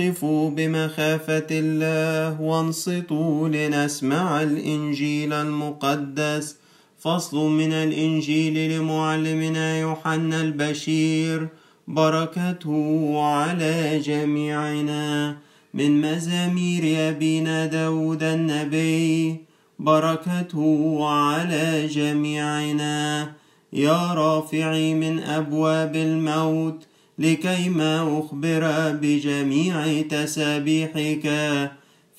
[0.00, 6.56] قفوا بمخافة الله وانصتوا لنسمع الإنجيل المقدس
[6.98, 11.48] فصل من الإنجيل لمعلمنا يوحنا البشير
[11.88, 15.36] بركته على جميعنا
[15.74, 19.36] من مزامير أبينا داود النبي
[19.78, 23.32] بركته على جميعنا
[23.72, 26.86] يا رافعي من أبواب الموت
[27.18, 31.22] لكيما أخبر بجميع تسابيحك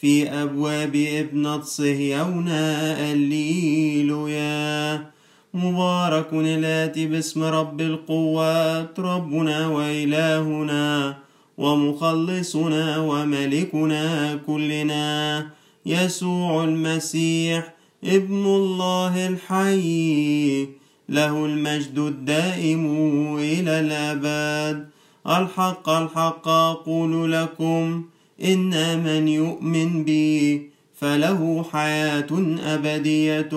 [0.02, 2.48] في أبواب ابنة صهيون
[3.12, 5.06] الليلويا
[5.54, 11.18] مبارك الآتي باسم رب القوات ربنا وإلهنا
[11.58, 15.48] ومخلصنا وملكنا كلنا.
[15.86, 20.77] يسوع المسيح ابن الله الحي.
[21.10, 22.86] له المجد الدائم
[23.38, 24.88] إلى الأبد.
[25.28, 28.06] الحق الحق أقول لكم
[28.44, 33.50] إن من يؤمن بي فله حياة أبدية.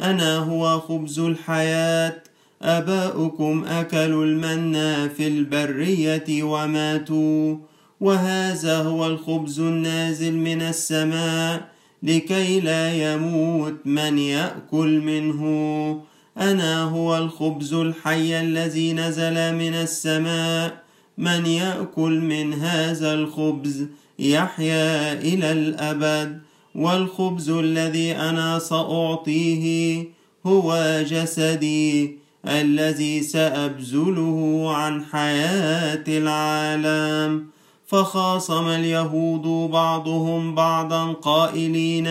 [0.00, 2.22] أنا هو خبز الحياة
[2.62, 7.56] آباؤكم أكلوا المنى في البرية وماتوا.
[8.00, 11.68] وهذا هو الخبز النازل من السماء
[12.02, 16.09] لكي لا يموت من يأكل منه.
[16.40, 20.82] أنا هو الخبز الحي الذي نزل من السماء.
[21.18, 23.86] من يأكل من هذا الخبز
[24.18, 26.40] يحيا إلى الأبد.
[26.74, 30.04] والخبز الذي أنا سأعطيه
[30.46, 32.18] هو جسدي
[32.48, 37.46] الذي سأبذله عن حياة العالم.
[37.86, 42.08] فخاصم اليهود بعضهم بعضا قائلين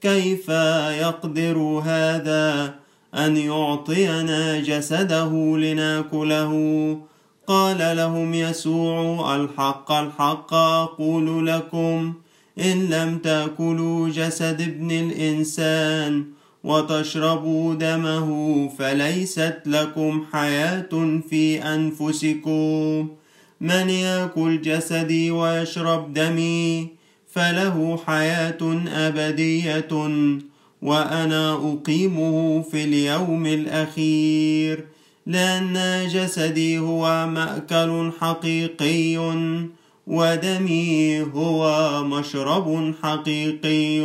[0.00, 0.48] كيف
[1.00, 2.81] يقدر هذا؟
[3.14, 6.52] أن يعطينا جسده لنأكله.
[7.46, 12.14] قال لهم يسوع الحق الحق أقول لكم
[12.58, 16.24] إن لم تأكلوا جسد ابن الإنسان
[16.64, 23.08] وتشربوا دمه فليست لكم حياة في أنفسكم.
[23.60, 26.88] من يأكل جسدي ويشرب دمي
[27.32, 29.88] فله حياة أبدية.
[30.82, 34.84] وأنا أقيمه في اليوم الأخير.
[35.26, 39.16] لأن جسدي هو مأكل حقيقي
[40.06, 44.00] ودمي هو مشرب حقيقي.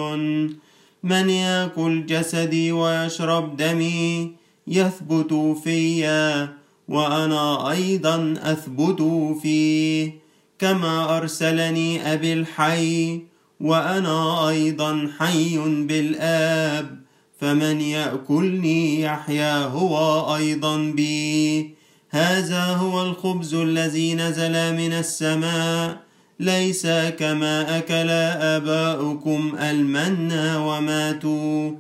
[1.03, 4.31] من يأكل جسدي ويشرب دمي
[4.67, 6.49] يثبت فيا
[6.87, 9.01] وأنا أيضا أثبت
[9.41, 10.11] فيه.
[10.59, 13.21] كما أرسلني أبي الحي
[13.59, 16.99] وأنا أيضا حي بالآب
[17.39, 21.75] فمن يأكلني يحيا هو أيضا بي.
[22.09, 25.97] هذا هو الخبز الذي نزل من السماء
[26.39, 26.87] ليس
[27.19, 31.71] كما أكل آباؤكم المنى وماتوا.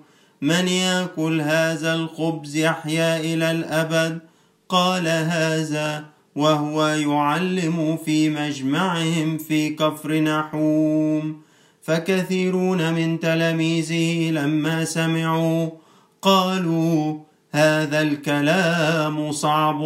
[0.41, 4.19] من يأكل هذا الخبز يحيا إلى الأبد؟
[4.69, 6.05] قال هذا
[6.35, 11.46] وهو يعلم في مجمعهم في كفر نحوم.
[11.87, 15.69] فكثيرون من تلاميذه لما سمعوا
[16.21, 17.17] قالوا
[17.51, 19.81] هذا الكلام صعب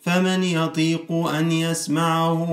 [0.00, 2.50] فمن يطيق أن يسمعه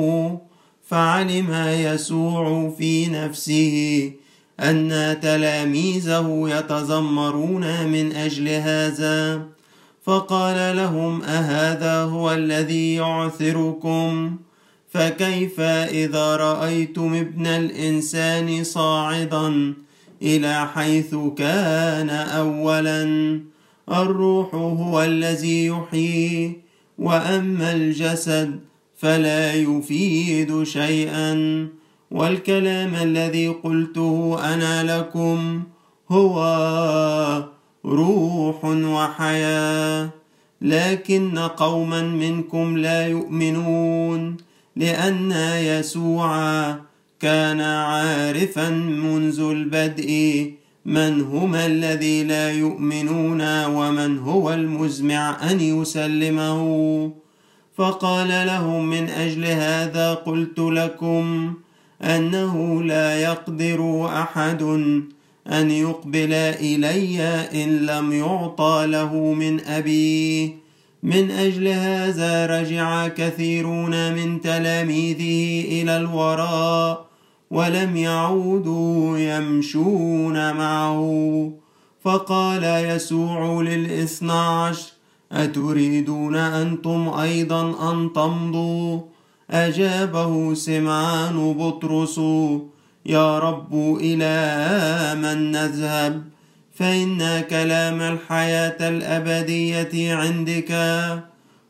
[0.86, 4.12] فعلم يسوع في نفسه
[4.60, 9.42] أن تلاميذه يتذمرون من أجل هذا.
[10.04, 14.38] فقال لهم أهذا هو الذي يعثركم؟
[14.94, 19.74] فكيف إذا رأيتم ابن الإنسان صاعدا
[20.22, 23.04] إلى حيث كان أولا؟
[23.92, 26.62] الروح هو الذي يحيي
[26.98, 28.60] وأما الجسد
[28.98, 31.68] فلا يفيد شيئا.
[32.12, 35.64] والكلام الذي قلته أنا لكم
[36.12, 36.38] هو
[37.86, 40.10] روح وحياة
[40.62, 44.38] لكن قوما منكم لا يؤمنون.
[44.76, 46.30] لأن يسوع
[47.20, 50.52] كان عارفا منذ البدء
[50.86, 57.12] من هم الذي لا يؤمنون ومن هو المزمع أن يسلمه.
[57.76, 61.54] فقال لهم من أجل هذا قلت لكم
[62.02, 64.62] أنه لا يقدر أحد
[65.48, 67.22] أن يقبل إلي
[67.64, 70.63] إن لم يعطى له من أبيه
[71.04, 77.06] من أجل هذا رجع كثيرون من تلاميذه إلى الوراء
[77.52, 81.52] ولم يعودوا يمشون معه.
[82.04, 84.92] فقال يسوع للاثنى عشر
[85.32, 89.00] أتريدون أنتم أيضا أن تمضوا؟
[89.52, 92.20] أجابه سمعان بطرس
[93.06, 94.36] يا رب إلى
[95.16, 96.33] من نذهب؟
[96.74, 100.72] فإن كلام الحياة الأبدية عندك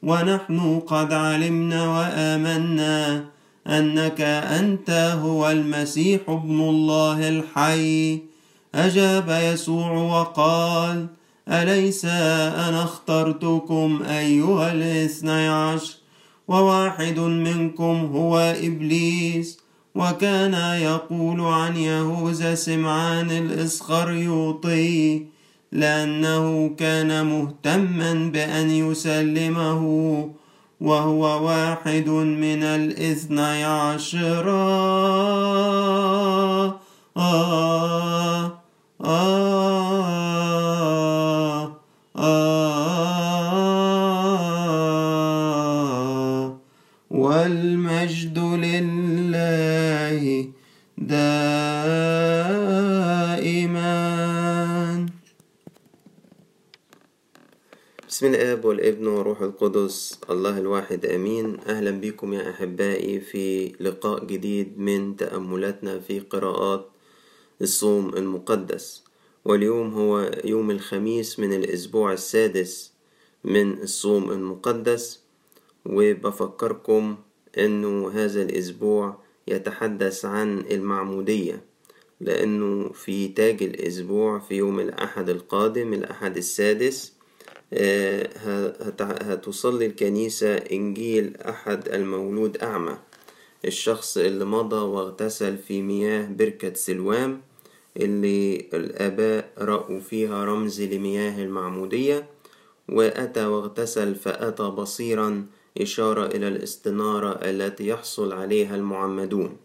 [0.04, 3.26] ونحن قد علمنا وآمنا
[3.68, 4.90] أنك أنت
[5.22, 8.20] هو المسيح ابن الله الحي.
[8.76, 11.08] أجاب يسوع وقال
[11.50, 15.94] أليس أنا اخترتكم أيها الاثني عشر؟
[16.48, 19.63] وواحد منكم هو إبليس.
[19.96, 25.26] وكان يقول عن يهوذا سمعان الإسخريوطي
[25.72, 29.82] لأنه كان مهتما بأن يسلمه
[30.82, 34.50] وهو واحد من الاثني عشر.
[37.18, 38.54] آه
[39.06, 39.53] آه.
[59.64, 61.60] القدس الله الواحد آمين.
[61.60, 66.90] أهلا بكم يا أحبائي في لقاء جديد من تأملاتنا في قراءات
[67.62, 69.04] الصوم المقدس.
[69.46, 72.92] واليوم هو يوم الخميس من الأسبوع السادس
[73.44, 75.24] من الصوم المقدس
[75.86, 77.16] وبفكركم
[77.58, 79.18] أنه هذا الأسبوع
[79.48, 81.64] يتحدث عن المعمودية
[82.22, 87.13] لأنه في تاج الأسبوع في يوم الأحد القادم الأحد السادس
[89.00, 92.98] هتصلي الكنيسة إنجيل أحد المولود أعمى.
[93.66, 97.42] الشخص اللي مضى واغتسل في مياه بركة سلوام
[97.98, 102.26] اللي الآباء رأوا فيها رمز لمياه المعمودية
[102.90, 105.46] وأتى واغتسل فأتى بصيرا
[105.82, 109.58] إشارة إلى الاستنارة التي يحصل عليها المعمدون.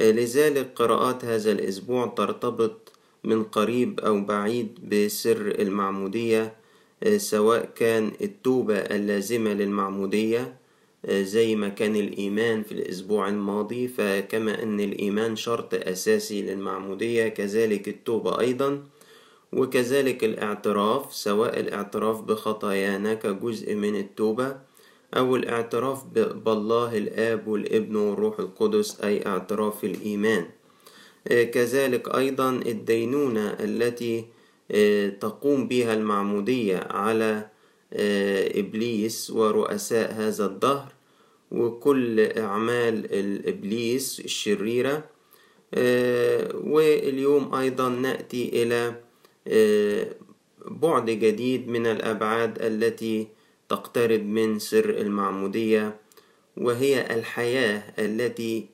[0.00, 2.92] لذلك قراءات هذا الأسبوع ترتبط
[3.24, 6.61] من قريب أو بعيد بسر المعمودية
[7.16, 10.56] سواء كان التوبة اللازمة للمعمودية
[11.10, 18.40] زي ما كان الإيمان في الأسبوع الماضي فكما أن الإيمان شرط أساسي للمعمودية كذلك التوبة
[18.40, 18.82] أيضا
[19.52, 24.56] وكذلك الاعتراف سواء الاعتراف بخطايانا كجزء من التوبة
[25.16, 26.04] أو الاعتراف
[26.44, 30.46] بالله الآب والابن والروح القدس أي اعتراف الإيمان.
[31.26, 34.24] كذلك أيضا الدينونة التي
[35.20, 37.48] تقوم بها المعمودية على
[38.56, 40.92] إبليس ورؤساء هذا الدهر
[41.50, 45.04] وكل أعمال الإبليس الشريرة.
[46.54, 48.94] واليوم أيضا نأتي إلى
[50.66, 53.28] بعد جديد من الأبعاد التي
[53.68, 55.96] تقترب من سر المعمودية
[56.56, 58.66] وهي الحياة التي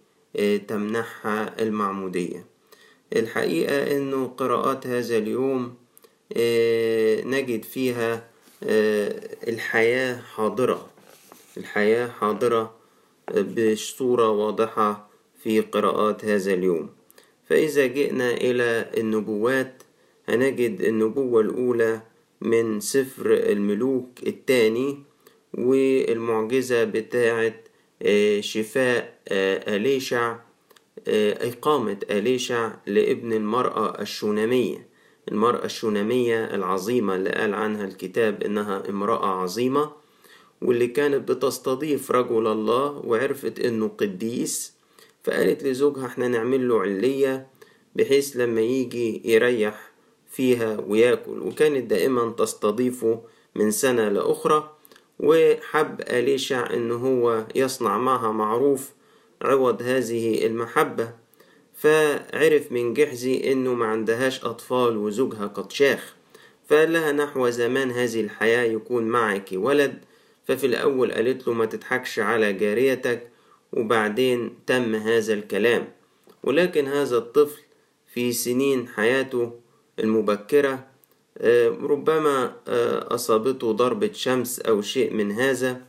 [0.68, 2.46] تمنحها المعمودية.
[3.16, 5.74] الحقيقة أنه قراءات هذا اليوم
[7.26, 8.28] نجد فيها
[9.48, 10.90] الحياة حاضرة.
[11.56, 12.74] الحياة حاضرة
[13.34, 15.10] بصورة واضحة
[15.42, 16.90] في قراءات هذا اليوم.
[17.48, 19.82] فإذا جئنا إلى النبوات
[20.28, 22.00] هنجد النبوة الأولى
[22.40, 25.02] من سفر الملوك الثاني
[25.54, 27.54] والمعجزة بتاعة
[28.40, 30.36] شفاء أليشع
[31.08, 34.87] إقامة أليشع لابن المرأة الشونامية.
[35.28, 39.90] المرأة الشونامية العظيمة اللي قال عنها الكتاب إنها امرأة عظيمة
[40.62, 44.72] واللي كانت بتستضيف رجل الله وعرفت إنه قديس
[45.24, 47.46] فقالت لزوجها إحنا نعمل له علية
[47.96, 49.90] بحيث لما يجي يريح
[50.30, 51.38] فيها وياكل.
[51.38, 53.22] وكانت دائما تستضيفه
[53.54, 54.70] من سنة لأخرى
[55.20, 58.90] وحب أليشع إن هو يصنع معها معروف
[59.42, 61.10] عوض هذه المحبة.
[61.78, 66.14] فعرف من جحزي إنه ما عندهاش أطفال وزوجها قد شاخ
[66.68, 69.98] فقال لها نحو زمان هذه الحياة يكون معك ولد
[70.44, 73.28] ففي الأول قالت له ما تضحكش على جاريتك
[73.72, 75.88] وبعدين تم هذا الكلام.
[76.42, 77.60] ولكن هذا الطفل
[78.14, 79.52] في سنين حياته
[79.98, 80.86] المبكرة
[81.82, 82.52] ربما
[83.14, 85.82] أصابته ضربة شمس أو شيء من هذا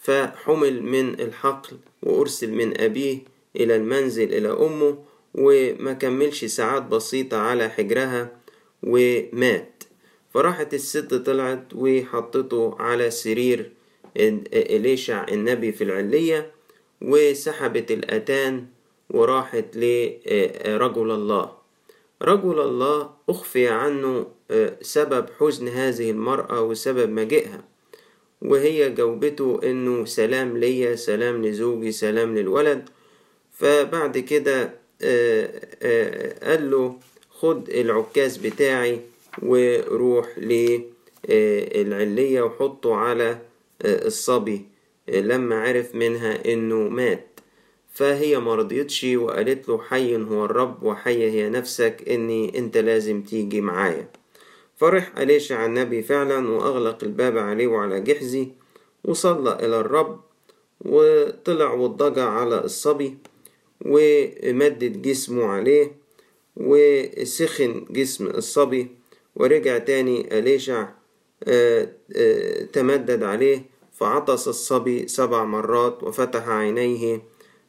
[0.00, 3.18] فحمل من الحقل وأرسل من أبيه
[3.56, 4.98] إلى المنزل إلى أمه
[5.34, 8.32] وما كملش ساعات بسيطة على حجرها
[8.82, 9.84] ومات.
[10.34, 13.70] فراحت الست طلعت وحطته على سرير
[14.54, 16.50] إليشع النبي في العلية
[17.02, 18.66] وسحبت الأتان
[19.10, 21.52] وراحت لرجل الله.
[22.22, 24.26] رجل الله أخفي عنه
[24.80, 27.64] سبب حزن هذه المرأة وسبب مجيئها.
[28.42, 32.88] وهي جاوبته إنه سلام ليا سلام لزوجي سلام للولد.
[33.52, 34.77] فبعد كده
[36.42, 36.96] قال له
[37.30, 39.00] خد العكاز بتاعي
[39.42, 40.38] وروح
[41.28, 43.38] للعلية وحطه على
[43.84, 44.66] الصبي
[45.08, 47.40] لما عرف منها إنه مات.
[47.92, 54.08] فهي مرضيتش وقالت له حي هو الرب وحي هي نفسك إني إنت لازم تيجي معايا.
[54.76, 58.48] فرح أليشع النبي فعلا وأغلق الباب عليه وعلى جحزي
[59.04, 60.20] وصلى إلى الرب
[60.80, 63.18] وطلع واضطجع على الصبي.
[63.86, 65.92] ومدد جسمه عليه
[66.56, 68.86] وسخن جسم الصبي
[69.36, 70.88] ورجع تاني أليشع
[72.72, 77.22] تمدد عليه فعطس الصبي سبع مرات وفتح عينيه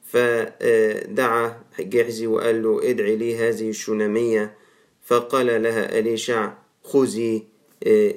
[0.04, 4.56] فدعا جحزي وقال له ادعي لي هذه الشنامية
[5.04, 7.48] فقال لها أليشع خذي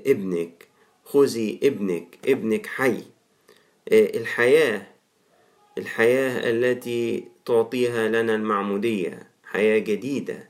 [0.07, 0.69] ابنك
[1.05, 2.97] خذي ابنك ابنك حي.
[3.93, 4.87] الحياة
[5.79, 10.49] الحياة التي تعطيها لنا المعمودية حياة جديدة.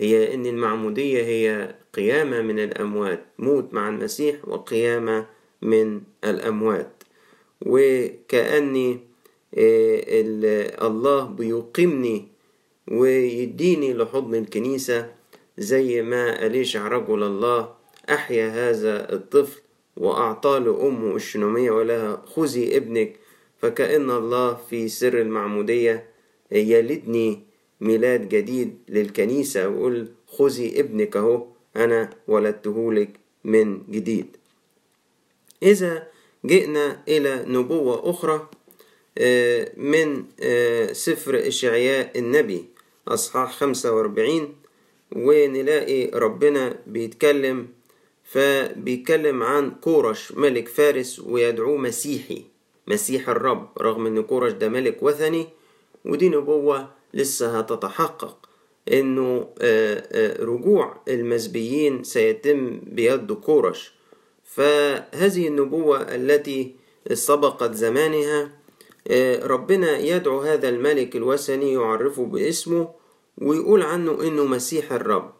[0.00, 5.26] هي أن المعمودية هي قيامة من الأموات موت مع المسيح وقيامة
[5.62, 7.02] من الأموات.
[7.66, 9.00] وكأني
[10.82, 12.28] الله بيقيمني
[12.90, 15.10] ويديني لحضن الكنيسة
[15.58, 17.74] زي ما أليشع رجل الله
[18.10, 19.60] أحيا هذا الطفل
[19.96, 23.16] وأعطى لأمه الشنومية ولها خذي ابنك.
[23.58, 26.13] فكأن الله في سر المعمودية
[26.52, 27.40] يلدني
[27.80, 31.46] ميلاد جديد للكنيسة ويقول خذي ابنك أهو
[31.76, 33.10] أنا ولدتهولك
[33.44, 34.26] من جديد.
[35.62, 36.08] إذا
[36.46, 38.48] جئنا إلى نبوة أخرى
[39.76, 40.24] من
[40.92, 42.64] سفر إشعياء النبي
[43.08, 44.54] أصحاح 45
[45.16, 47.68] ونلاقي ربنا بيتكلم
[48.24, 52.42] فبيتكلم عن كورش ملك فارس ويدعوه مسيحي
[52.86, 55.46] مسيح الرب رغم إن كورش ده ملك وثني
[56.04, 58.48] ودي نبوة لسه هتتحقق
[58.92, 59.48] إنه
[60.40, 63.94] رجوع المزبيين سيتم بيد كورش
[64.44, 66.74] فهذه النبوة التي
[67.12, 68.50] سبقت زمانها
[69.42, 72.88] ربنا يدعو هذا الملك الوثني يعرفه باسمه
[73.38, 75.32] ويقول عنه إنه مسيح الرب.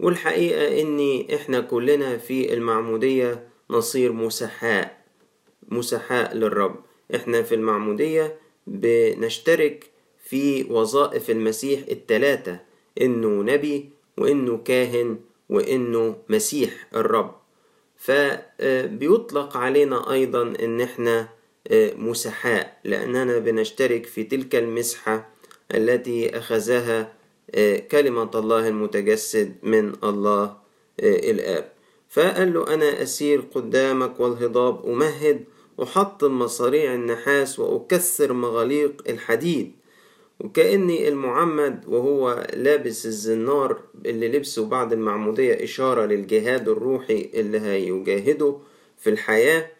[0.00, 5.04] والحقيقة ان إحنا كلنا في المعمودية نصير مسحاء
[5.68, 6.76] مسحاء للرب.
[7.14, 8.36] إحنا في المعمودية
[8.70, 9.90] بنشترك
[10.24, 12.58] في وظائف المسيح التلاتة
[13.00, 17.34] إنه نبي وإنه كاهن وإنه مسيح الرب.
[17.96, 21.28] فبيطلق علينا أيضا إن إحنا
[21.96, 25.28] مسحاء لأننا بنشترك في تلك المسحة
[25.74, 27.12] التي أخذها
[27.90, 30.56] كلمة الله المتجسد من الله
[31.02, 31.72] الآب.
[32.08, 35.44] فقال له أنا أسير قدامك والهضاب أمهد
[35.82, 39.72] أحطم مصاريع النحاس وأكسر مغاليق الحديد.
[40.40, 48.56] وكأني المعمد وهو لابس الزنار اللي لبسه بعد المعمودية إشارة للجهاد الروحي اللي هيجاهده
[48.98, 49.70] في الحياة.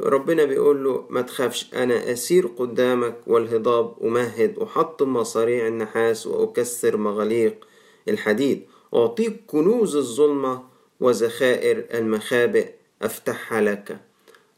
[0.00, 7.66] ربنا بيقول له ما تخافش أنا أسير قدامك والهضاب أمهد أحطم مصاريع النحاس وأكسر مغاليق
[8.08, 8.62] الحديد.
[8.94, 10.62] أعطيك كنوز الظلمة
[11.00, 12.68] وذخائر المخابئ
[13.02, 14.09] أفتحها لك.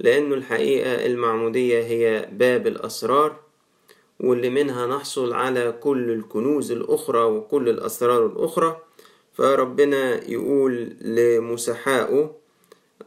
[0.02, 3.36] لأنه الحقيقة المعمودية هي باب الأسرار
[4.20, 8.80] واللي منها نحصل على كل الكنوز الأخرى وكل الأسرار الأخرى.
[9.34, 12.30] فربنا يقول لمسحائه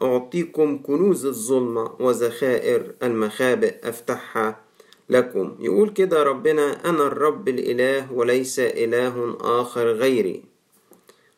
[0.01, 4.61] أعطيكم كنوز الظلمة وذخائر المخابئ أفتحها
[5.09, 5.55] لكم.
[5.59, 10.43] يقول كده ربنا أنا الرب الإله وليس إله آخر غيري.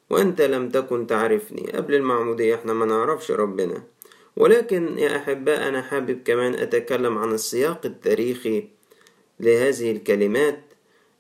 [0.10, 1.72] وأنت لم تكن تعرفني.
[1.72, 3.84] قبل المعمودية إحنا ما نعرفش ربنا.
[4.38, 8.68] ولكن يا أحباء أنا حابب كمان أتكلم عن السياق التاريخي
[9.40, 10.60] لهذه الكلمات.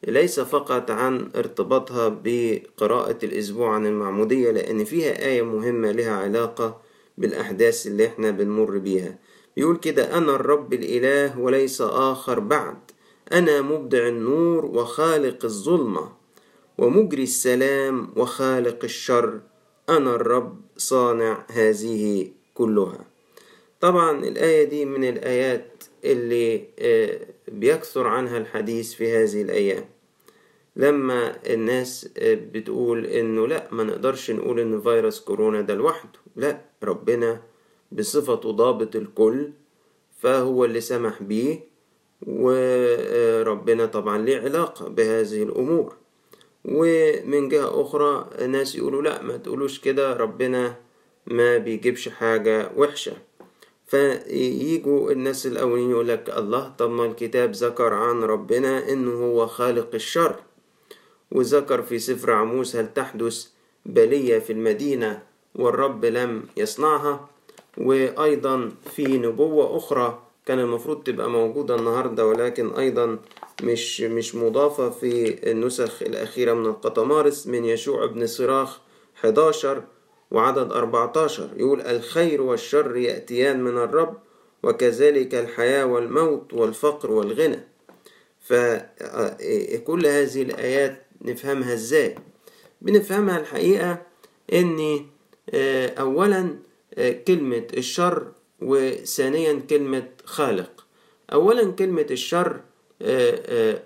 [0.08, 6.82] ليس فقط عن ارتباطها بقراءة الأسبوع عن المعمودية لأن فيها آية مهمة لها علاقة
[7.18, 9.18] بالأحداث اللي إحنا بنمر بيها.
[9.58, 12.78] يقول كده أنا الرب الإله وليس آخر بعد.
[13.34, 16.12] أنا مبدع النور وخالق الظلمة
[16.78, 19.40] ومجري السلام وخالق الشر.
[19.90, 23.07] أنا الرب صانع هذه كلها.
[23.81, 26.63] طبعا الآية دي من الآيات اللي
[27.48, 29.86] بيكثر عنها الحديث في هذه الأيام
[30.75, 36.19] لما الناس بتقول إنه لا ما نقدرش نقول إن فيروس كورونا ده لوحده.
[36.36, 37.41] لا ربنا
[37.91, 39.50] بصفته ضابط الكل
[40.19, 41.60] فهو اللي سمح بيه
[42.27, 45.96] وربنا طبعا ليه علاقة بهذه الأمور.
[46.65, 50.75] ومن جهة أخرى ناس يقولوا لا ما تقولوش كده ربنا
[51.27, 53.13] ما بيجيبش حاجة وحشة.
[53.88, 59.89] فييجوا الناس الأولين يقول لك الله طب ما الكتاب ذكر عن ربنا إنه هو خالق
[59.94, 60.36] الشر
[61.32, 63.48] وذكر في سفر عموس هل تحدث
[63.86, 65.24] بلية في المدينة
[65.56, 67.29] والرب لم يصنعها
[67.77, 73.20] وأيضا في نبوة أخرى كان المفروض تبقى موجودة النهاردة ولكن أيضا
[73.63, 78.79] مش مش مضافة في النسخ الأخيرة من القطمارس من يشوع بن صراخ
[79.17, 79.84] 11
[80.31, 84.17] وعدد 14 يقول الخير والشر يأتيان من الرب
[84.63, 87.60] وكذلك الحياة والموت والفقر والغنى.
[88.41, 92.15] فكل هذه الآيات نفهمها إزاي؟
[92.81, 94.01] بنفهمها الحقيقة
[94.53, 95.05] إن
[96.00, 96.55] اولا
[97.27, 98.31] كلمة الشر
[98.62, 100.86] وثانيا كلمة خالق.
[101.34, 102.62] اولا كلمة الشر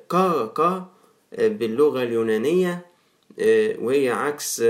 [0.09, 0.85] كا كا
[1.37, 2.85] باللغة اليونانية
[3.79, 4.63] وهي عكس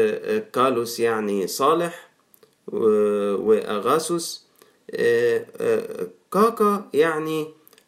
[0.53, 2.09] كالوس يعني صالح
[3.37, 4.45] وأغاسوس.
[6.31, 7.47] كاكا يعني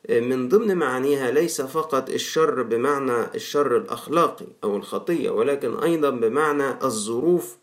[0.09, 7.57] من ضمن معانيها ليس فقط الشر بمعنى الشر الأخلاقي أو الخطية ولكن أيضا بمعنى الظروف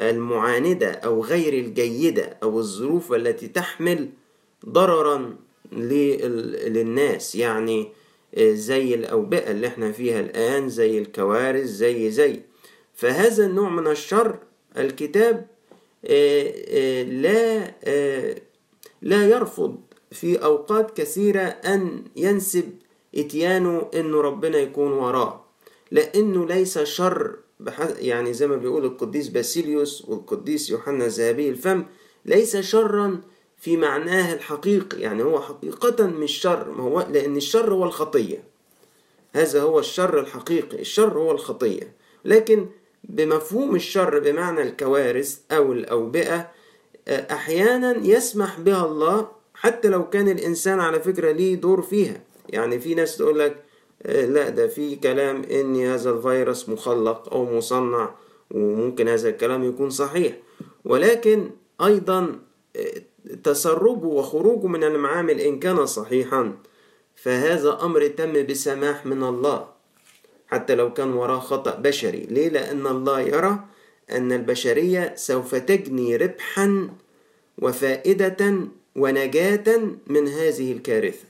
[0.00, 4.08] المعاندة أو غير الجيدة أو الظروف التي تحمل
[4.68, 5.36] ضررا
[5.72, 7.34] للناس.
[7.34, 7.92] يعني
[8.38, 12.40] زي الأوبئة اللي إحنا فيها الآن زي الكوارث زي زي.
[12.94, 14.38] فهذا النوع من الشر
[14.78, 15.46] الكتاب
[17.22, 17.74] لا
[19.02, 19.76] لا يرفض
[20.10, 22.72] في أوقات كثيرة أن ينسب
[23.14, 25.44] إتيانه إنه ربنا يكون وراه.
[25.90, 27.36] لأنه ليس شر
[27.98, 31.84] يعني زي ما بيقول القديس باسيليوس والقديس يوحنا ذهبي الفم
[32.26, 33.20] ليس شرا
[33.64, 38.44] في معناه الحقيقي يعني هو حقيقة مش شر ما هو لأن الشر هو الخطية.
[39.32, 41.92] هذا هو الشر الحقيقي الشر هو الخطية.
[42.24, 42.66] لكن
[43.04, 46.50] بمفهوم الشر بمعنى الكوارث أو الأوبئة
[47.08, 52.20] أحيانا يسمح بها الله حتى لو كان الإنسان على فكرة ليه دور فيها.
[52.48, 53.56] يعني في ناس تقول لك
[54.04, 58.14] لا ده في كلام إن هذا الفيروس مخلق أو مصنع
[58.50, 60.36] وممكن هذا الكلام يكون صحيح.
[60.84, 61.50] ولكن
[61.84, 62.38] أيضا
[63.44, 66.52] تسربه وخروجه من المعامل إن كان صحيحا
[67.16, 69.68] فهذا أمر تم بسماح من الله
[70.46, 72.26] حتى لو كان وراه خطأ بشري.
[72.30, 73.58] ليه؟ لأن الله يرى
[74.10, 76.90] أن البشرية سوف تجني ربحا
[77.58, 78.56] وفائدة
[78.96, 81.24] ونجاة من هذه الكارثة.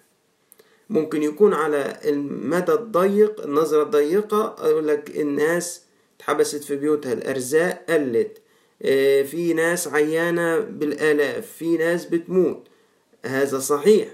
[0.90, 5.82] ممكن يكون على المدى الضيق النظرة الضيقة أقول لك الناس
[6.16, 8.43] اتحبست في بيوتها الأرزاق قلت.
[9.24, 12.66] في ناس عيانة بالآلاف في ناس بتموت.
[13.24, 14.08] هذا صحيح.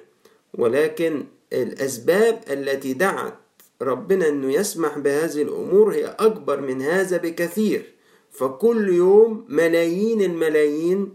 [0.55, 3.35] ولكن الأسباب التي دعت
[3.83, 7.93] ربنا أنه يسمح بهذه الأمور هي أكبر من هذا بكثير.
[8.31, 11.15] فكل يوم ملايين الملايين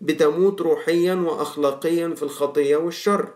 [0.00, 3.28] بتموت روحيا وأخلاقيا في الخطية والشر.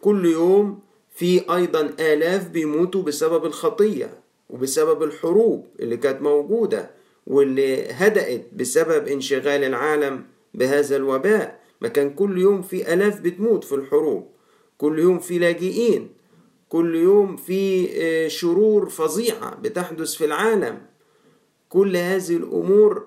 [0.00, 0.78] كل يوم
[1.14, 4.14] في أيضا آلاف بيموتوا بسبب الخطية
[4.50, 6.90] وبسبب الحروب اللي كانت موجودة.
[7.26, 11.60] واللي هدأت بسبب انشغال العالم بهذا الوباء.
[11.80, 14.28] ما كان كل يوم في ألاف بتموت في الحروب
[14.78, 16.08] كل يوم في لاجئين
[16.68, 17.88] كل يوم في
[18.30, 20.82] شرور فظيعة بتحدث في العالم.
[21.68, 23.06] كل هذه الأمور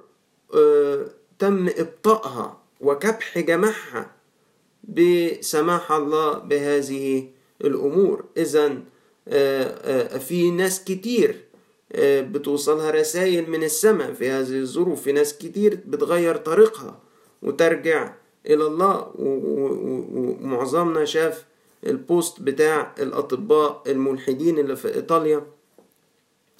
[1.39, 4.11] تم إبطائها وكبح جمعها
[4.83, 7.29] بسماح الله بهذه
[7.61, 8.25] الأمور.
[8.37, 8.77] إذا
[10.19, 11.43] في ناس كتير
[11.95, 14.13] بتوصلها رسائل من السماء.
[14.13, 16.99] في هذه الظروف في ناس كتير بتغير طريقها
[17.41, 18.13] وترجع
[18.45, 19.11] إلى الله.
[19.15, 21.45] ومعظمنا شاف
[21.87, 25.43] البوست بتاع الأطباء الملحدين اللي في إيطاليا.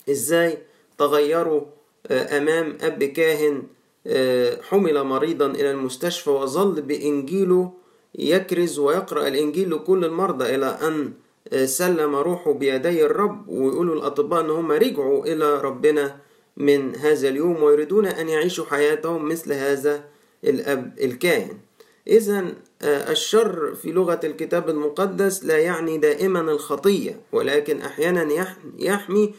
[0.10, 0.58] إزاي
[0.98, 1.62] تغيروا
[2.12, 3.64] أمام أب كاهن
[4.62, 7.74] حمل مريضا إلى المستشفى وظل بإنجيله
[8.16, 11.14] يكرز ويقرأ الإنجيل لكل المرضى إلى أن
[11.66, 16.16] سلم روحه بيدي الرب ويقولوا الأطباء أن هم رجعوا إلى ربنا
[16.58, 20.04] من هذا اليوم ويريدون أن يعيشوا حياتهم مثل هذا
[20.44, 21.58] الأب الكاهن.
[22.08, 22.46] إذا
[22.84, 28.28] الشر في لغة الكتاب المقدس لا يعني دائما الخطية ولكن أحيانا
[28.80, 29.34] يحمي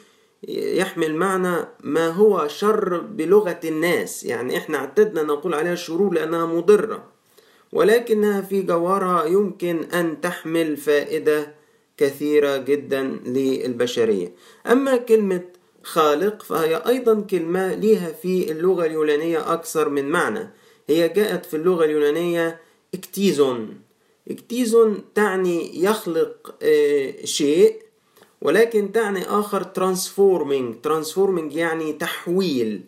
[0.49, 4.25] يحمل معنى ما هو شر بلغة الناس.
[4.25, 7.05] يعني إحنا اعتدنا نقول عليها شرور لأنها مضرة
[7.73, 11.58] ولكنها في جوارها يمكن أن تحمل فائدة
[11.99, 14.33] كثيرة جدا للبشرية.
[14.67, 15.43] أما كلمة
[15.83, 20.51] خالق فهي أيضا كلمة لها في اللغة اليونانية أكثر من معنى.
[20.89, 22.61] هي جاءت في اللغة اليونانية
[22.95, 23.81] اكتيزون.
[24.31, 26.55] اكتيزون تعني يخلق
[27.25, 27.83] شيء
[28.43, 30.89] ولكن تعني آخر transforming.
[30.89, 32.81] Transforming يعني تحويل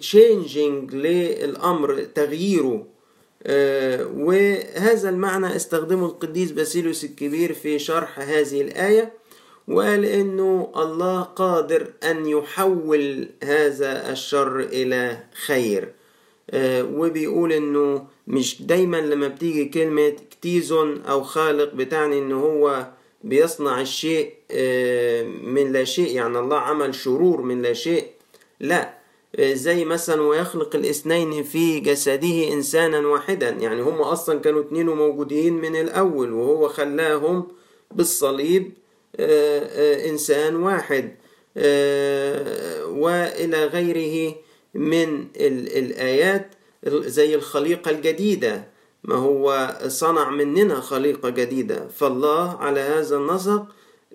[0.00, 2.86] changing للأمر تغييره.
[3.46, 9.12] وهذا المعنى استخدمه القديس باسيليوس الكبير في شرح هذه الآية
[9.68, 15.92] وقال إنه الله قادر أن يحول هذا الشر إلى خير.
[16.82, 22.86] وبيقول إنه مش دايما لما بتيجي كلمة كتيزون أو خالق بتعني إنه هو
[23.24, 24.32] بيصنع الشيء
[25.44, 28.06] من لا شيء يعني الله عمل شرور من لا شيء.
[28.60, 28.99] لا
[29.38, 35.76] زي مثلا ويخلق الاثنين في جسده إنسانا واحدا؟ يعني هم أصلا كانوا اتنين موجودين من
[35.76, 37.48] الأول وهو خلاهم
[37.90, 38.72] بالصليب
[40.10, 41.14] إنسان واحد
[42.86, 44.34] وإلى غيره
[44.74, 46.54] من الآيات
[46.88, 48.68] زي الخليقة الجديدة.
[49.04, 51.88] ما هو صنع مننا خليقة جديدة.
[51.88, 53.66] فالله على هذا النسق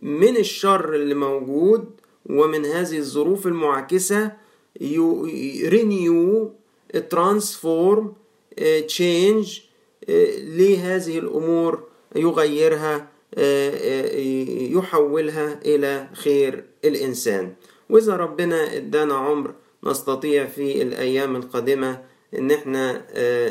[0.02, 1.90] من الشر اللي موجود
[2.26, 4.45] ومن هذه الظروف المعاكسة
[5.70, 6.52] renew
[7.10, 8.14] transform
[8.88, 9.60] change
[10.58, 11.84] لهذه الأمور
[12.16, 13.08] يغيرها
[14.78, 17.54] يحولها إلى خير الإنسان.
[17.90, 22.02] وإذا ربنا إدانا عمر نستطيع في الأيام القادمة
[22.38, 23.06] إن إحنا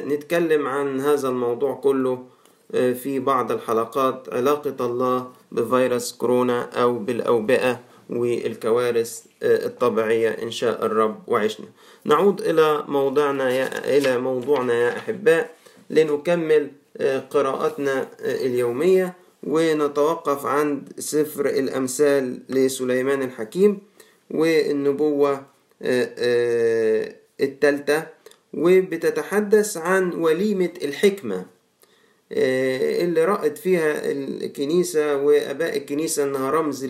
[0.07, 2.25] نتكلم عن هذا الموضوع كله
[2.73, 4.29] في بعض الحلقات.
[4.33, 7.81] علاقة الله بفيروس كورونا أو بالأوبئة.
[8.11, 11.67] والكوارث الطبيعية إن شاء الرب وعشنا.
[12.05, 15.55] نعود إلى موضوعنا يا إلى موضوعنا يا أحباء
[15.91, 16.71] لنكمل
[17.31, 23.79] قراءتنا اليومية ونتوقف عند سفر الأمثال لسليمان الحكيم
[24.31, 25.47] والنبوة
[27.41, 28.07] الثالثة.
[28.57, 31.47] وبتتحدث عن وليمة الحكمة
[32.33, 36.85] اللي رأت فيها الكنيسة وأباء الكنيسة أنها رمز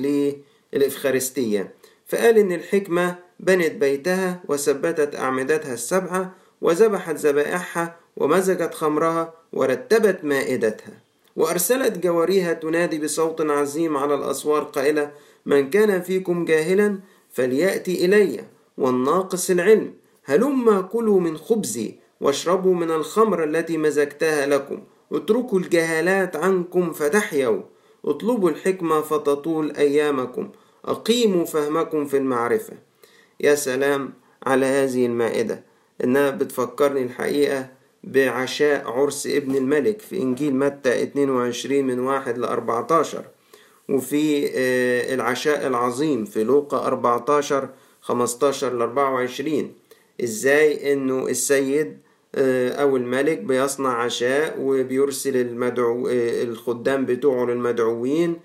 [0.75, 1.75] للإفخارستية
[2.07, 10.93] فقال إن الحكمة بنت بيتها وثبتت أعمدتها السبعة وذبحت ذبائحها ومزجت خمرها ورتبت مائدتها.
[11.37, 15.11] وأرسلت جواريها تنادي بصوت عظيم على الأسوار قائلة
[15.47, 16.99] من كان فيكم جاهلا
[17.33, 18.45] فليأتي إلي
[18.79, 19.95] والناقص العلم.
[20.25, 24.83] هلما كلوا من خبزي واشربوا من الخمر التي مزجتها لكم.
[25.13, 27.63] اتركوا الجهالات عنكم فتحيوا.
[28.05, 30.49] اطلبوا الحكمة فتطول أيامكم.
[30.85, 32.73] أقيموا فهمكم في المعرفة.
[33.40, 34.12] يا سلام
[34.47, 35.62] على هذه المائدة.
[36.05, 37.68] إنها بتفكرني الحقيقة
[38.05, 43.25] بعشاء عرس ابن الملك في إنجيل متى 22 من 1 ل 14
[43.88, 44.51] وفي
[45.14, 47.68] العشاء العظيم في لوقا 14
[48.01, 49.73] 15 ل 24
[50.25, 51.99] إزاي إنه السيد
[52.35, 58.37] أو الملك بيصنع عشاء وبيرسل المدعو الخدام بتوعه للمدعوين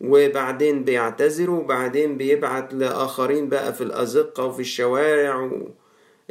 [0.00, 5.50] وبعدين بيعتذروا وبعدين بيبعت لآخرين بقى في الأزقة وفي الشوارع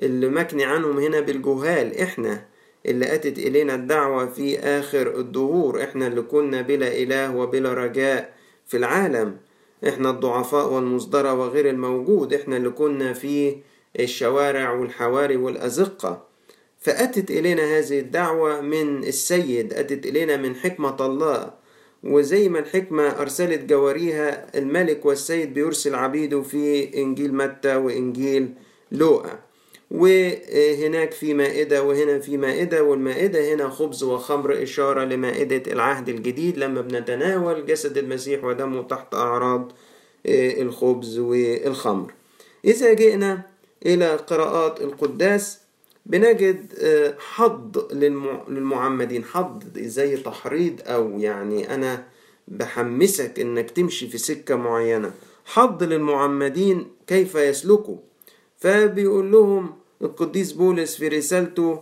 [0.03, 1.97] اللي مكني عنهم هنا بالجهال.
[2.01, 2.45] إحنا
[2.85, 5.83] اللي أتت إلينا الدعوة في آخر الدهور.
[5.83, 8.33] إحنا اللي كنا بلا إله وبلا رجاء
[8.67, 9.37] في العالم.
[9.87, 12.33] إحنا الضعفاء والمصدرة وغير الموجود.
[12.33, 13.55] إحنا اللي كنا في
[13.99, 16.27] الشوارع والحواري والأزقة.
[16.79, 21.62] فأتت إلينا هذه الدعوة من السيد أتت إلينا من حكمة الله.
[22.03, 28.53] وزي ما الحكمة أرسلت جواريها الملك والسيد بيرسل عبيده في إنجيل متى وإنجيل
[28.91, 29.39] لوقا.
[29.91, 36.81] وهناك في مائدة وهنا في مائدة والمائدة هنا خبز وخمر إشارة لمائدة العهد الجديد لما
[36.81, 39.71] بنتناول جسد المسيح ودمه تحت أعراض
[40.25, 42.13] الخبز والخمر.
[42.65, 43.41] إذا جئنا
[43.85, 45.59] إلى قراءات القداس
[46.05, 46.73] بنجد
[47.19, 47.93] حض
[48.49, 49.23] للمعمدين.
[49.23, 52.07] حض زي تحريض أو يعني أنا
[52.47, 55.11] بحمسك إنك تمشي في سكة معينة.
[55.45, 57.97] حض للمعمدين كيف يسلكوا.
[58.57, 61.81] فبيقول لهم القديس بولس في رسالته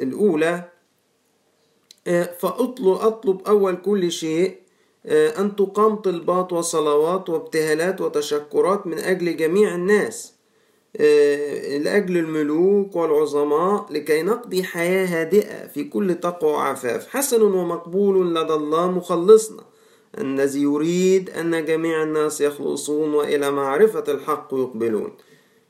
[0.00, 0.68] الأولى
[2.38, 4.56] فأطلب أطلب أول كل شيء
[5.06, 10.31] أن تقام طلبات وصلوات وابتهالات وتشكرات من أجل جميع الناس.
[10.98, 17.08] لأجل الملوك والعظماء لكي نقضي حياة هادئة في كل تقوى وعفاف.
[17.08, 19.62] حسن ومقبول لدى الله مخلصنا
[20.18, 25.12] الذي يريد أن جميع الناس يخلصون وإلى معرفة الحق يقبلون.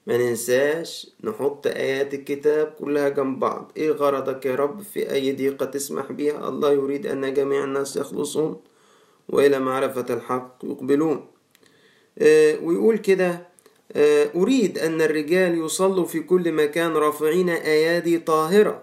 [0.06, 3.72] ما ننساش نحط آيات الكتاب كلها جنب بعض.
[3.76, 8.56] إيه غرضك يا رب في أي ضيقة تسمح بها الله يريد أن جميع الناس يخلصون
[9.28, 11.26] وإلى معرفة الحق يقبلون.
[12.18, 13.51] آه ويقول كده آه
[13.96, 18.82] أريد أن الرجال يصلوا في كل مكان رافعين أيادي طاهرة.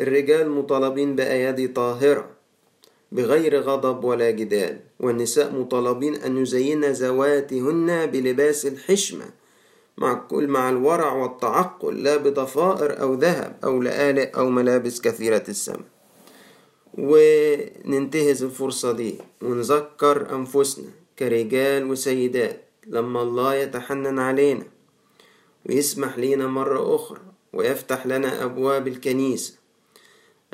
[0.00, 2.30] الرجال مطالبين بأيادي طاهرة
[3.12, 4.80] بغير غضب ولا جدال.
[5.00, 9.24] والنساء مطالبين أن يزين ذواتهن بلباس الحشمة.
[9.98, 15.84] مع كل مع الورع والتعقل لا بضفائر أو ذهب أو لآلئ أو ملابس كثيرة الثمن
[16.94, 22.64] وننتهز الفرصة دي ونذكر أنفسنا كرجال وسيدات.
[22.86, 24.66] لما الله يتحنن علينا
[25.66, 27.20] ويسمح لينا مرة أخرى
[27.52, 29.54] ويفتح لنا أبواب الكنيسة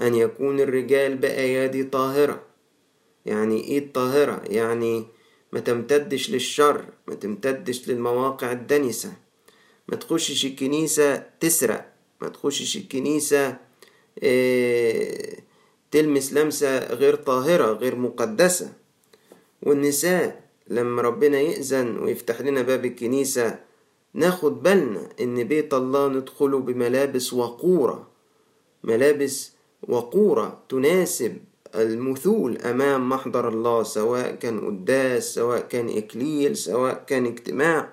[0.00, 2.42] أن يكون الرجال بأيادي طاهرة.
[3.26, 5.06] يعني إيد طاهرة يعني
[5.52, 9.12] ما تمتدش للشر ما تمتدش للمواقع الدنسة.
[9.88, 13.56] ما تخشش الكنيسة تسرق ما تخشش الكنيسة
[14.22, 15.36] آه
[15.90, 18.72] تلمس لمسة غير طاهرة غير مقدسة.
[19.62, 23.58] والنساء لما ربنا يأذن ويفتح لنا باب الكنيسة
[24.14, 28.08] ناخد بالنا إن بيت الله ندخله بملابس وقورة.
[28.84, 29.52] ملابس
[29.88, 31.36] وقورة تناسب
[31.74, 37.92] المثول أمام محضر الله سواء كان قداس سواء كان إكليل سواء كان اجتماع.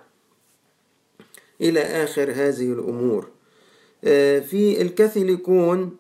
[1.61, 3.27] إلى آخر هذه الأمور.
[4.49, 5.97] في الكاثوليكون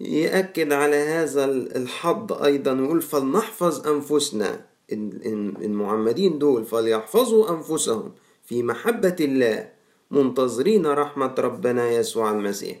[0.00, 4.69] يأكد على هذا الحظ أيضا ويقول فلنحفظ أنفسنا.
[4.92, 8.12] المعمدين دول فليحفظوا أنفسهم
[8.44, 9.70] في محبة الله
[10.10, 12.76] منتظرين رحمة ربنا يسوع المسيح.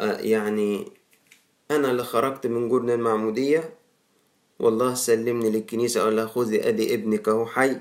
[0.00, 0.92] يعني
[1.70, 3.74] أنا اللي خرجت من جرن المعمودية
[4.58, 7.76] والله سلمني للكنيسة لها خذي أدي ابنك أهو حي.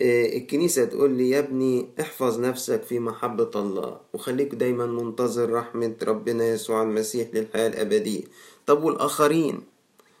[0.00, 6.44] الكنيسة تقول لي يا ابني احفظ نفسك في محبة الله وخليك دايما منتظر رحمة ربنا
[6.48, 8.22] يسوع المسيح للحياة الأبدية.
[8.66, 9.60] طب والآخرين؟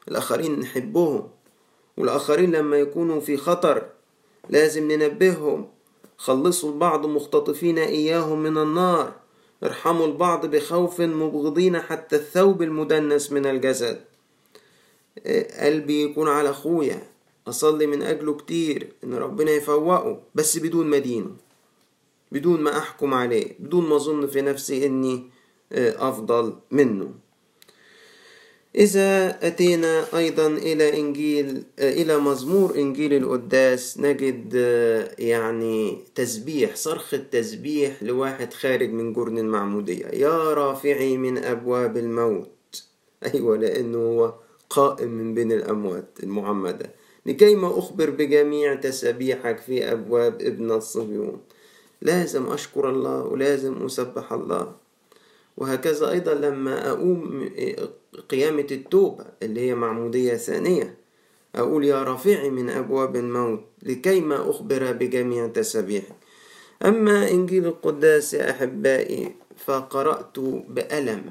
[0.08, 1.28] الآخرين نحبهم.
[1.96, 3.82] والآخرين لما يكونوا في خطر
[4.50, 5.68] لازم ننبههم.
[6.16, 9.12] خلصوا البعض مختطفين إياهم من النار.
[9.64, 14.00] ارحموا البعض بخوف مبغضين حتى الثوب المدنس من الجسد.
[15.60, 17.02] قلبي يكون على أخويا.
[17.48, 18.92] أصلي من أجله كتير.
[19.04, 20.20] إن ربنا يفوقه.
[20.34, 20.98] بس بدون ما
[22.32, 23.56] بدون ما أحكم عليه.
[23.58, 25.30] بدون ما أظن في نفسي إني
[25.72, 27.14] أفضل منه.
[28.76, 34.54] إذا أتينا أيضا إلى إنجيل إلى مزمور إنجيل القداس نجد
[35.18, 40.06] يعني تسبيح صرخة تسبيح لواحد خارج من جرن المعمودية.
[40.06, 42.84] يا رافعي من أبواب الموت.
[43.34, 44.34] أيوة لأنه هو
[44.70, 46.90] قائم من بين الأموات المعمدة.
[47.26, 51.40] لكيما أخبر بجميع تسبيحك في أبواب ابن الصهيون
[52.02, 54.85] لازم أشكر الله ولازم أسبح الله.
[55.56, 57.50] وهكذا أيضا لما أقوم
[58.28, 60.96] قيامة التوبة اللي هي معمودية ثانية
[61.54, 66.16] أقول يا رافعي من أبواب الموت لكيما أخبر بجميع تسبيحك
[66.84, 70.38] أما إنجيل القداس يا أحبائي فقرأت
[70.68, 71.24] بألم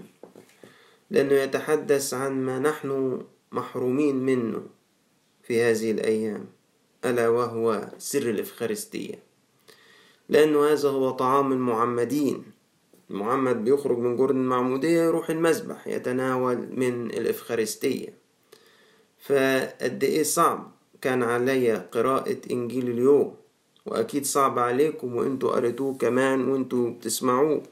[1.12, 4.64] لأنه يتحدث عن ما نحن محرومين منه
[5.44, 6.46] في هذه الأيام
[7.06, 9.20] ألا وهو سر الإفخارستية.
[10.30, 12.44] لأنه هذا هو طعام المعمدين.
[13.12, 18.18] المعمد بيخرج من جرن المعمودية يروح المسبح يتناول من الإفخارستية.
[19.20, 23.36] فقد إيه صعب؟ كان عليا قراءة إنجيل اليوم.
[23.86, 27.64] وأكيد صعب عليكم وإنتوا قريتوه كمان وإنتوا بتسمعوه.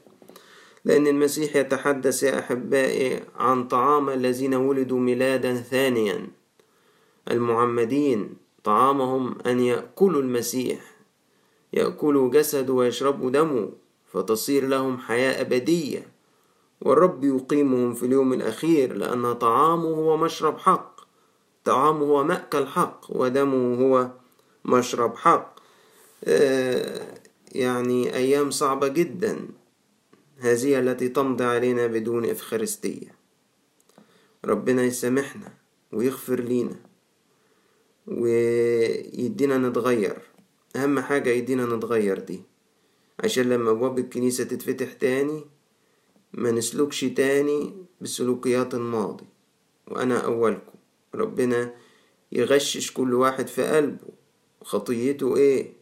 [0.84, 6.26] لأن المسيح يتحدث يا أحبائي عن طعام الذين ولدوا ميلادا ثانيا.
[7.30, 10.80] المعمدين طعامهم أن يأكلوا المسيح.
[11.72, 13.83] يأكلوا جسده ويشربوا دمه.
[14.14, 16.06] فتصير لهم حياة أبدية.
[16.80, 21.00] والرب يقيمهم في اليوم الأخير لأن طعامه هو مشرب حق.
[21.64, 24.10] طعامه هو مأكل حق ودمه هو
[24.64, 25.54] مشرب حق.
[27.52, 29.48] يعني أيام صعبة جدا
[30.38, 33.14] هذه التي تمضي علينا بدون إفخارستية.
[34.44, 35.52] ربنا يسامحنا
[35.92, 36.76] ويغفر لينا
[38.06, 40.18] ويدينا نتغير.
[40.76, 42.42] أهم حاجة يدينا نتغير دي.
[43.20, 45.44] عشان لما أبواب الكنيسة تتفتح تاني
[46.32, 49.24] ما نسلكش تاني بسلوكيات الماضي.
[49.88, 50.72] وأنا أولكم
[51.14, 51.74] ربنا
[52.32, 54.08] يغشش كل واحد في قلبه
[54.62, 55.72] خطيته إيه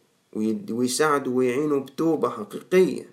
[0.71, 3.09] ويساعده ويعينه بتوبة حقيقية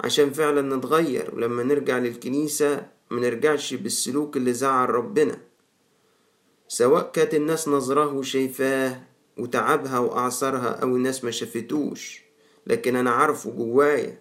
[0.00, 1.34] عشان فعلا نتغير.
[1.34, 5.38] ولما نرجع للكنيسة منرجعش بالسلوك اللي زعل ربنا.
[6.68, 9.02] سواء كانت الناس نظره وشايفاه
[9.38, 12.29] وتعبها وأعصرها أو الناس ما شافتوش.
[12.66, 14.18] لكن أنا عارفه جوايا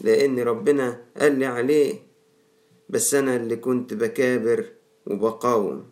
[0.00, 1.94] لأن ربنا قال لي عليه
[2.88, 4.66] بس أنا اللي كنت بكابر
[5.06, 5.90] وبقاوم.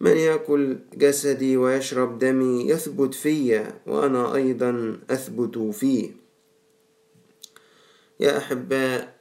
[0.00, 6.10] من يأكل جسدي ويشرب دمي يثبت فيا وأنا أيضا أثبت فيه.
[8.20, 9.18] يا أحباء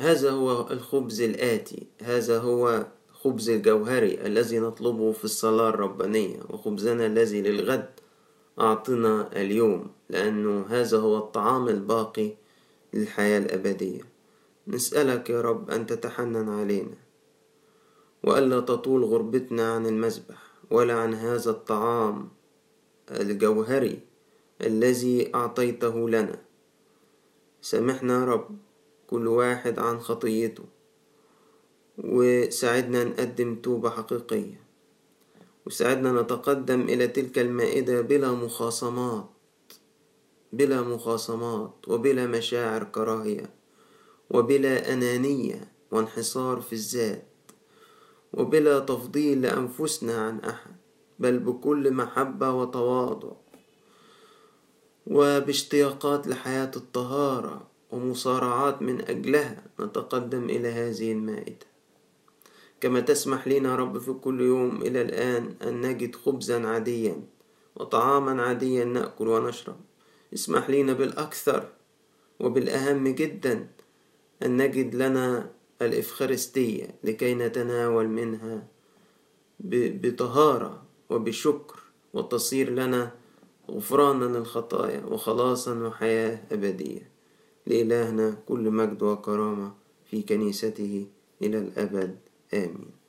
[0.00, 7.42] هذا هو الخبز الآتي هذا هو خبز الجوهري الذي نطلبه في الصلاة الربانية وخبزنا الذي
[7.42, 7.99] للغد.
[8.60, 12.30] أعطنا اليوم لأنه هذا هو الطعام الباقي
[12.94, 14.02] للحياة الأبدية.
[14.68, 16.96] نسألك يا رب أن تتحنن علينا
[18.24, 20.36] وألا تطول غربتنا عن المذبح
[20.70, 22.28] ولا عن هذا الطعام
[23.10, 24.00] الجوهري
[24.60, 26.38] الذي أعطيته لنا.
[27.62, 28.58] سامحنا يا رب
[29.06, 30.64] كل واحد عن خطيته
[31.98, 34.69] وساعدنا نقدم توبة حقيقية.
[35.66, 39.30] وساعدنا نتقدم إلى تلك المائدة بلا مخاصمات
[40.52, 43.50] بلا مخاصمات وبلا مشاعر كراهية
[44.30, 47.26] وبلا أنانية وانحصار في الذات
[48.32, 50.76] وبلا تفضيل لأنفسنا عن أحد
[51.18, 53.32] بل بكل محبة وتواضع
[55.06, 61.69] وباشتياقات لحياة الطهارة ومصارعات من أجلها نتقدم إلى هذه المائدة.
[62.80, 67.22] كما تسمح لنا رب في كل يوم إلى الآن أن نجد خبزا عاديا
[67.76, 69.76] وطعاما عاديا نأكل ونشرب.
[70.34, 71.68] اسمح لنا بالأكثر
[72.40, 73.68] وبالأهم جدا
[74.42, 75.50] أن نجد لنا
[75.82, 78.66] الإفخارستية لكي نتناول منها
[79.60, 81.80] بطهارة وبشكر
[82.14, 83.12] وتصير لنا
[83.70, 87.10] غفرانا للخطايا وخلاصا وحياة أبدية.
[87.66, 89.72] لإلهنا كل مجد وكرامة
[90.10, 91.06] في كنيسته
[91.42, 92.29] إلى الأبد.
[92.54, 92.99] آمين.